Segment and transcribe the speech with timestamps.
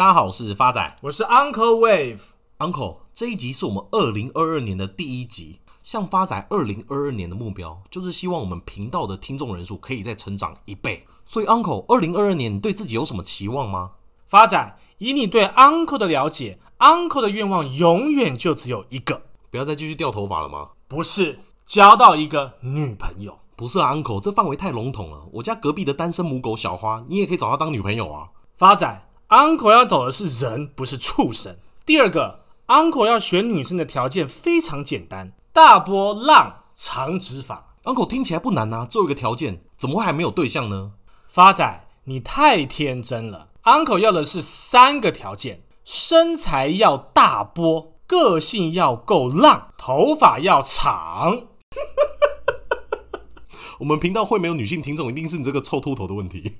[0.00, 2.20] 大家好，我是发仔，我是 Uncle Wave。
[2.56, 5.60] Uncle，这一集是我们二零二二年的第一集。
[5.82, 11.06] 像发仔二零二二年的目标，就是希望我们频道的听众人数可以再成长一倍。
[11.26, 13.90] 所以，Uncle，二零二二年你对自己有什么期望吗？
[14.26, 19.20] 发仔，以你对 Uncle 的了解，Uncle 的愿望永远就只有一个，
[19.50, 20.70] 不要再继续掉头发了吗？
[20.88, 23.38] 不是，交到一个女朋友。
[23.54, 25.26] 不是啊，Uncle，这范围太笼统了。
[25.34, 28.30] 我家隔壁的单身母狗小花，你也可以找她当女朋友啊。
[28.56, 29.06] 发仔。
[29.30, 31.56] Uncle 要走的是人，不是畜生。
[31.86, 37.76] 第二个，Uncle 要选女生的条件非常简单：大波浪、长直发。
[37.84, 40.94] Uncle 听起来不难啊，只有一个条件，怎么会还没有对象呢？
[41.28, 43.50] 发仔，你太天真了。
[43.62, 51.44] Uncle 要的是三个条件：身材要大波，个性要够浪，头发要长。
[53.78, 56.54] 我们频道会没有女性听众，一定是你这个臭秃头的问题。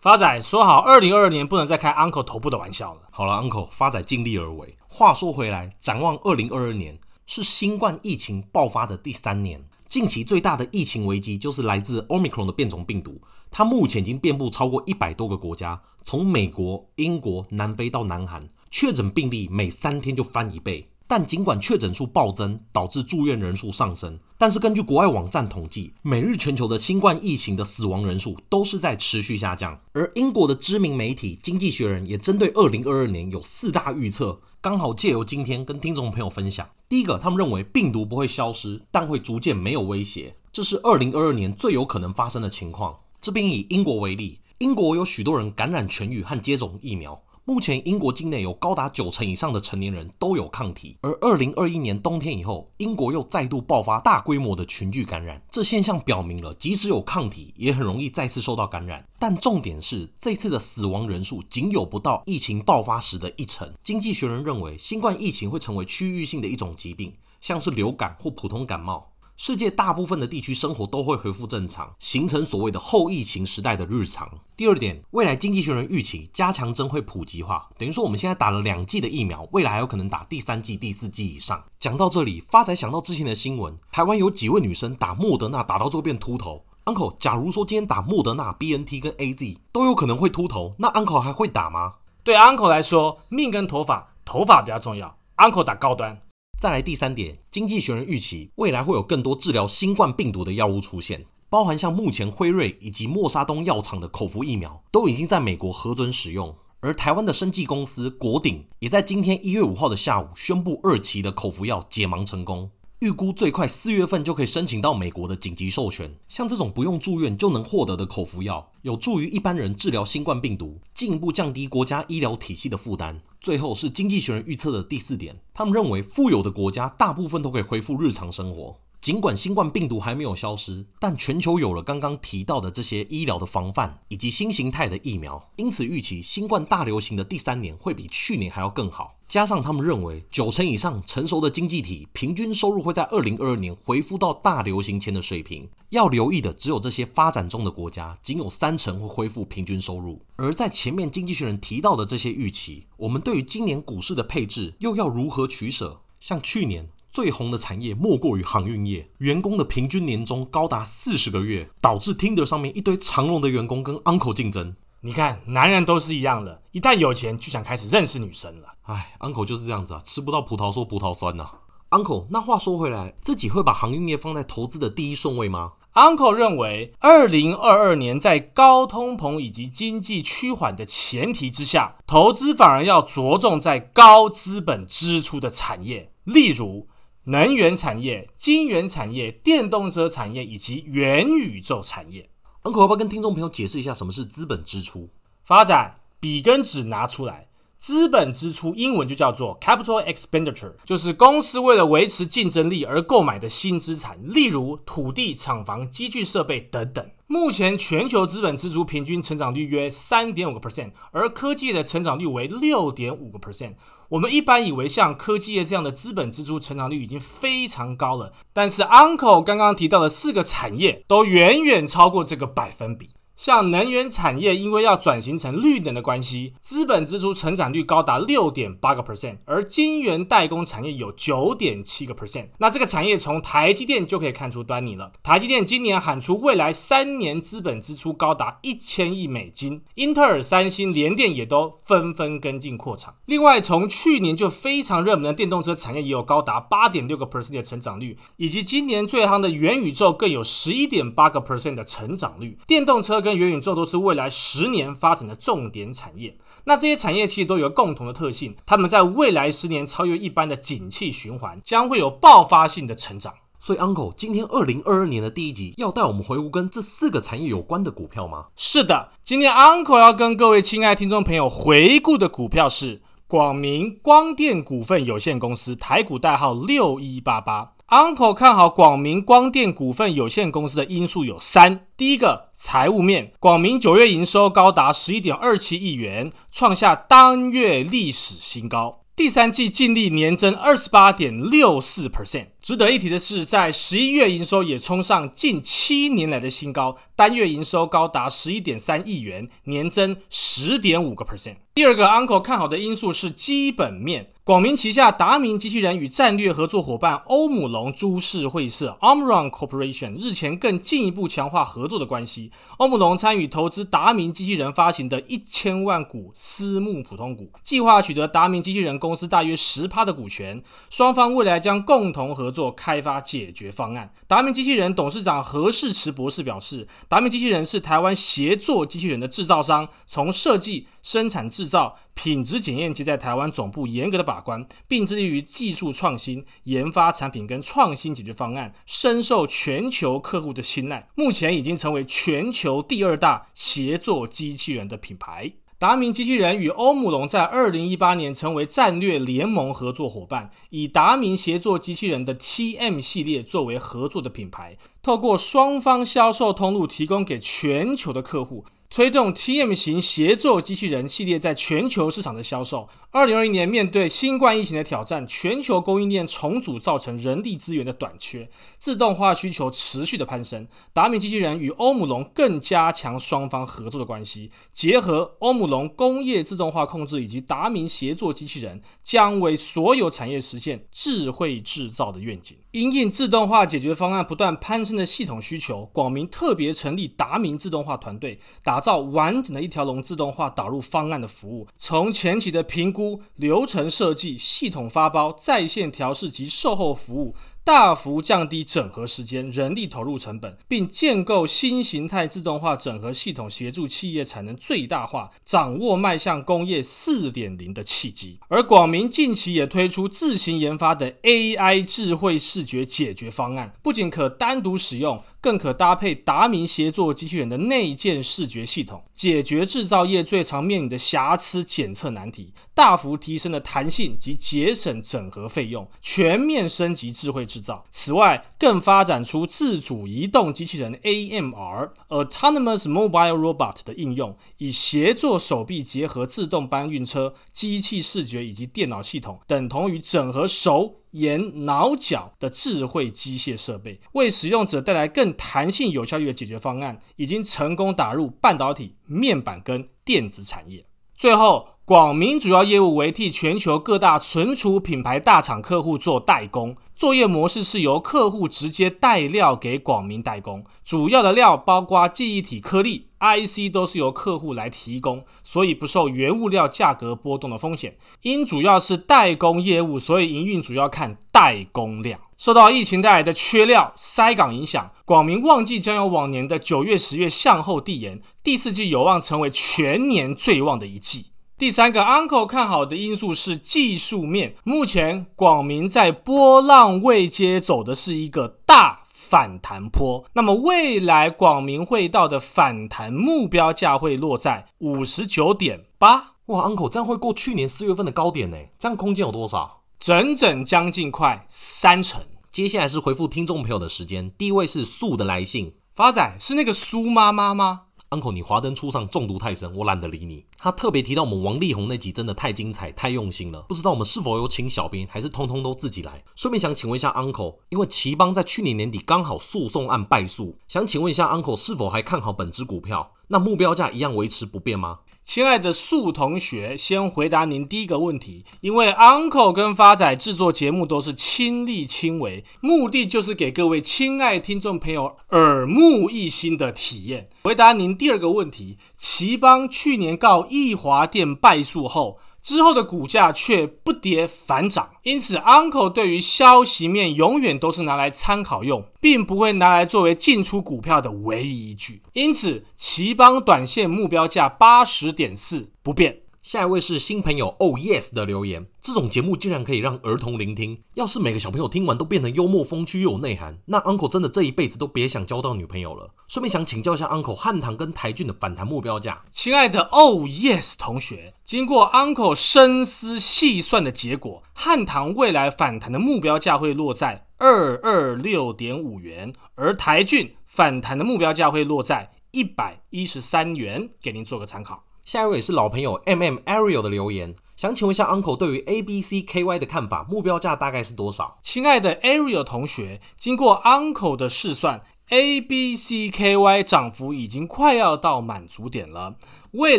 [0.00, 3.00] 发仔说好，二零二二年不能再开 Uncle 头部的玩笑了。
[3.10, 4.76] 好了，Uncle，发仔尽力而为。
[4.86, 9.64] 话说回来，展望二零二二年，是新冠疫情爆发的第三年。
[9.86, 20.88] 近期最大的疫情危机就是来自 Omicron 的变种病毒，它目前已经遍布超过一百多个国家，从美国、英国、南非到南韩，确诊病例每三天就翻一倍。
[21.08, 29.80] 但尽管确诊数暴增，导致住院人数上升，但是根据国外网站统计，每日全球的新冠疫情的死亡人数都是在持续下降。
[29.92, 36.68] 而英国的知名媒体《经济学人》也针对二零二二年有四大预测，刚好借由今天跟听众朋友分享。
[36.88, 42.96] 第一个，他们认为病毒不会消失，但会逐渐没有威胁，这是二零二二年最有可能发生的情况。
[43.20, 47.20] 这边以英国为例，英国有许多人感染痊愈和接种疫苗。
[47.48, 55.40] 目前，英国境内有高达九成以上的成年人都有抗体，而二零二一年冬天以后，英国又再度爆发大规模的群聚感染。
[55.48, 59.06] 这现象表明了，即使有抗体，也很容易再次受到感染。
[59.16, 63.72] 但重点是，这次的死亡人数仅有不到疫情爆发时的一成。
[63.80, 69.12] 经济学人认为，新冠疫情会成为区域性的一种疾病，像是流感或普通感冒。
[69.36, 74.26] 世界大部分的地区生活都会恢复正常，形成所谓的后疫情时代的日常。
[74.56, 81.62] 第二点，未来经济学人预期加强针会普及化，等于说我们现在打了两剂的疫苗，未来还有可能打第三剂、第四剂以上。
[81.76, 86.64] 讲到这里，发仔想到之前的新闻，台湾有几位女生打莫德纳打到最后变秃头。
[86.86, 91.94] Uncle，假如说今天打莫德纳、BNT 跟 AZ 都有可能会秃头，那 Uncle 还会打吗？
[92.24, 95.18] 对 Uncle 来说，命跟头发，头发比较重要。
[95.36, 96.18] Uncle 打高端。
[96.58, 112.70] 再来第三点，经济学人预期未来会有更多治疗新冠病毒的药物出现，包含像目前辉瑞以及莫沙东药厂的口服疫苗都已经在美国核准使用，而台湾的生技公司国鼎也在今天一月五号的下午宣布二期的口服药解盲成功。
[113.00, 116.10] 预估最快四月份就可以申请到美国的紧急授权。
[116.28, 123.20] 像这种不用住院就能获得的口服药，有助于一般人治疗新冠病毒，进一步降低国家医疗体系的负担。
[123.38, 128.78] 最后是经济学人预测的第四点，他们认为富有的国家大部分都可以恢复日常生活。
[129.00, 139.16] 尽管新冠病毒还没有消失，但全球有了刚刚提到的这些医疗的防范以及新形态的疫苗，因此预期新冠大流行的第三年会比去年还要更好。
[139.28, 145.68] 加上他们认为九成以上成熟的经济体平均收入会在二零二二年恢复到大流行前的水平。
[145.90, 150.20] 要留意的只有这些发展中的国家，仅有三成会恢复平均收入。
[150.36, 156.02] 而在前面经济学人提到的这些预期，我们对于今年股市的配置又要如何取舍？
[156.18, 156.88] 像去年。
[157.16, 164.76] 最红的产业莫过于航运业，员工的平均年终高达四十个月，导致 Tinder 上面一堆长荣的员工跟 Uncle 竞争。
[165.00, 168.74] 你看，男人都是一样的，一旦有钱就想开始认识女生了。
[168.82, 171.52] 唉，Uncle 就是这样子啊，吃不到葡萄说葡萄酸呐、啊。
[171.88, 186.86] Uncle，那话说回来，自己会把航运业放在投资的第一顺位吗？Uncle 认为，二零二二年在高通膨以及经济趋缓的前提之下，投资反而要着重在高资本支出的产业，例如。
[187.28, 192.30] 能源产业、晶圆产业、电动车产业以及元宇宙产业
[192.62, 195.10] ，Uncle 要不要跟听众朋友解释一下什么是资本支出？
[195.42, 197.45] 发展笔跟纸拿出来，
[197.86, 207.08] 资本支出英文就叫做 capital expenditure，就是公司为了维持竞争力而购买的新资产，例如土地、厂房、机具设备等等。
[207.28, 213.74] 目前全球资本支出平均成长率约三点五个 percent，而科技业的成长率为六点五个 percent。
[214.08, 223.10] 我们一般以为像科技业这样的资本支出成长率已经非常高了，但是 Uncle 刚刚提到的四个产业都远远超过这个百分比。
[223.36, 232.48] 像能源产业，因为要转型成绿能的关系，资本支出成长率高达六点八个 percent，而晶圆代工产业有九点七个 percent。
[232.58, 235.12] 那这个产业从台积电就可以看出端倪了。
[235.22, 243.14] 台积电今年喊出未来三年资本支出高达一千亿美金，英特尔、三星、联电也都纷纷跟进扩厂。
[243.26, 252.56] 另外，从去年就非常热门的电动车产业也有高达八点六个 percent 的成长率，以及今年最夯的元宇宙更有十一点八个 percent 的成长率。
[252.66, 256.38] 电动车跟元宇宙都是未来十年发展的重点产业。
[256.64, 263.34] 那这些产业其实都有共同的特性，他们在未来十年超越一般的景气循环，将会有爆发性的成长。
[263.58, 268.46] 所以，Uncle，今天二零二二年的第一集要带我们回顾跟这四个产业有关的股票吗？
[268.54, 277.72] 是的，今天 Uncle 要跟各位亲爱听众朋友回顾的股票是广明光电股份有限公司，台股代号六一八八。
[277.88, 292.46] Uncle 看好广明光电股份有限公司的因素有三：第一个，财务面，广明九月营收高达十一点二七亿元，创下当月历史新高；第三季净利年增二十八点六四 percent。
[292.60, 301.56] 值得一提的是，在十一月营收也冲上近七年来的新高，单月营收高达十一点三亿元，年增十点五个 percent。
[301.76, 304.32] 第二个 Uncle 看好的因素是基本面。
[304.42, 312.52] 广明旗下达明机器人与战略合作伙伴欧姆龙株式会社 Omron Corporation 日前更进一步强化合作的关系。
[312.78, 320.62] 欧姆龙参与投资达明机器人发行的一千万股私募普通股，计划取得达明机器人公司大约十趴的股权。
[320.88, 324.10] 双方未来将共同合作开发解决方案。
[324.28, 331.96] 达明机器人董事长何世慈博士表示，达明机器人是台湾协作机器人的制造商，从设计、生产、制造。
[332.14, 341.08] 品质检验及在台湾总部严格的把关，并致力于技术创新、研发产品跟创新解决方案，深受全球客户的青睐。
[341.14, 345.52] 目前已经成为全球第二大协作机器人的品牌。
[345.78, 358.64] 达明机器人与欧姆龙在二零一八年成为战略联盟合作伙伴，以达明协作机器人的 TM 系列作为合作的品牌，透过双方销售通路提供给全球的客户。
[358.96, 362.88] 推动 TM 型协作机器人系列在全球市场的销售。
[363.10, 370.66] 二零二一年，面对新冠疫情的挑战，全球供应链重组造成人力资源的短缺，自动化需求持续的攀升。
[370.94, 382.56] 达明机器人与欧姆龙更加强双方合作的关系，结合欧姆龙工业自动化控制以及达明协作机器人，将为所有产业实现智慧制造的愿景。
[382.72, 397.34] 因应自动化解决方案不断攀升的系统需求，广明特别成立达明自动化团队，打造完整的一条龙自动化导入方案的服务，从前期的评估、流程设计、系统发包、在线调试及售后服务。
[397.66, 408.38] 大幅降低整合时间、人力投入成本，并建构新形态自动化整合系统，协助企业产能最大化，掌握迈向工业四点零的契机。
[408.46, 415.20] 而广明近期也推出自行研发的 AI 智慧视觉解决方案，不仅可单独使用。
[415.38, 427.84] 更可搭配达明协作机器人的内建视觉系统，解决制造业最常面临的瑕疵检测难题，大幅提升了弹性及节省整合费用，全面升级智慧制制造。
[427.90, 440.96] 此外，更发展出自主移动机器人 AMR（Autonomous Mobile Robot） 的应用，以协作手臂结合自动搬运车、机器视觉以及电脑系统，等同于整合手。
[441.12, 450.84] 眼脑脚的智慧机械设备，为使用者带来更弹性、有效率的解决方案，已经成功打入半导体、面板跟电子产业。
[451.16, 463.06] 最后，广明主要业务为替全球各大存储品牌大厂客户做代工，作业模式是由客户直接带料给广明代工，主要的料包括记忆体颗粒。
[463.20, 467.96] IC 都是由客户来提供，所以不受原物料价格波动的风险。
[468.22, 472.18] 因主要是代工业务，所以营运主要看代工量。
[472.36, 481.26] 受到疫情带来的缺料塞港影响，广明旺季将由往年的九月、十月向后递延，第四季有望成为全年最旺的一季。
[481.58, 489.00] 第三个 Uncle 看好的因素是技术面，目前广明在波浪位阶走的是一个大。
[489.28, 496.34] 反弹坡，那么未来广明会到的反弹目标价会落在五十九点八。
[496.44, 498.56] 哇，Uncle 这样会过去年四月份的高点呢？
[498.78, 499.82] 这样空间有多少？
[499.98, 502.22] 整整将近快三成。
[502.48, 507.85] 接下来是回复听众朋友的时间，第一位是素的来信，发仔是那个苏妈妈吗？
[508.10, 510.44] ，Uncle，你华灯初上，中毒太深，我懒得理你。
[510.58, 516.22] 他特别提到我们王力宏那集真的太精彩，太用心了，不知道我们是否有请小编，还是通通都自己来？
[516.34, 523.12] 顺便想请问一下 Uncle，因为奇邦在去年年底刚好诉讼案败诉，想请问一下 Uncle 是否还看好本支股票？
[523.28, 525.00] 那目标价一样维持不变吗？
[525.26, 528.44] 亲爱的素同学，先回答您第一个问题。
[528.60, 537.28] 因为 Uncle 跟发仔制作节目都是亲力亲为，目的就是给各位亲爱听众朋友耳目一新的体验。
[537.42, 552.02] 回答您第二个问题，奇邦去年告义华电败诉后，之后的股价却不跌反涨，因此 Uncle 对于消息面永远都是拿来参考用，并不会拿来作为进出股票的唯一依据。
[552.12, 556.20] 因此，奇邦短线目标价八十点四不变。
[556.46, 560.80] 下一位是新朋友哦 yes 的留言，这种节目竟然可以让儿童聆听。
[560.94, 566.14] 要是每个小朋友听完都变成幽默风趣又有内涵，那 Uncle 真的这一辈子都别想交到女朋友了。
[566.28, 569.24] 顺便想请教一下 Uncle，汉唐跟台俊的反弹目标价。
[569.32, 584.84] 亲爱的哦 yes 同学，经过 Uncle 深思细算的结果，汉唐未来反弹的目标价会落在二二六点五元，而台俊反弹的目标价会落在一百一十三元，给您做个参考。
[585.06, 591.38] 下一位是老朋友 M M Ariel 的留言，想请问一下 Uncle 对于 A B C K Y 的看法，目标价大概是多少？
[591.40, 599.14] 亲爱的 Ariel 同学，经过 Uncle 的试算，A B C K Y 涨幅已经快要到满足点了，
[599.52, 599.78] 未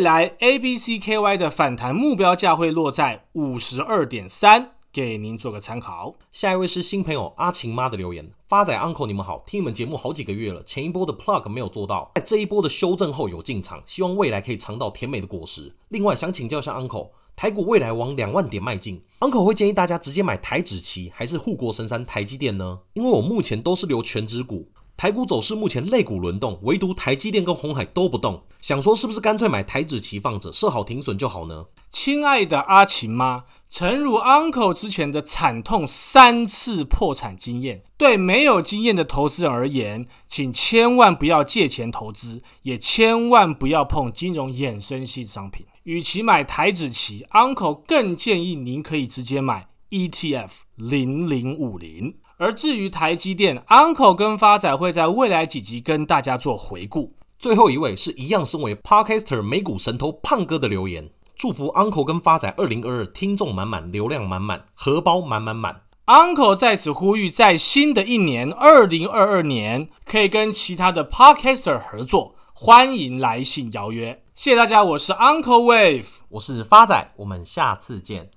[0.00, 4.77] 来 A B C K Y 的反弹目标价会落在五十二点三。
[4.92, 6.14] 给您做个参考。
[6.32, 15.74] 下一位是新朋友阿晴妈的留言：发仔 uncle 你们好，听你们节目好几个月了，前一波的 plug 没有做到，在这一波的修正后有进场，希望未来可以尝到甜美的果实。
[15.88, 22.80] 另外想请教一下 uncle，台股未来往两万点迈进，uncle 会建议大家直接买台指期还是护国神山台积电呢？
[22.94, 24.68] 因为我目前都是留权值股。
[24.98, 31.66] 台股走势目前类股轮动，唯独台积电跟鸿海都不动，想说是不是干脆买台指期放着，设好停损就好呢？
[31.88, 45.64] 亲爱的阿琴妈，诚如 Uncle 之前的惨痛三次破产经验，对没有经验的投资人而言，请千万不要借钱投资，也千万不要碰金融衍生性商品。
[45.84, 52.16] 与其买台指期，Uncle 更建议您可以直接买 ETF 零零五零。
[52.40, 57.12] 而至于台积电，Uncle 跟发仔会在未来几集跟大家做回顾。
[57.36, 65.82] 最后一位是一样身为 Podcaster 美股神偷胖哥的留言，祝福 Uncle 跟发仔二零二二听众满满，流量满满，荷包满满满。
[66.06, 74.22] Uncle 在此呼吁，在新的一年二零二二年，可以跟其他的 Podcaster 合作，欢迎来信邀约。
[74.34, 78.26] 谢谢大家，我是 Uncle Wave，我是发仔，我们下次见。